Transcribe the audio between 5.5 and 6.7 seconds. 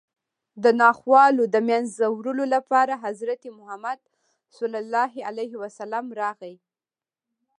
وسلم راغی